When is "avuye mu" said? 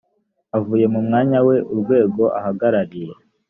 0.57-0.99